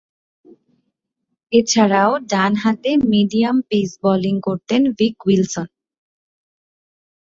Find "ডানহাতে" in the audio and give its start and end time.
2.31-2.91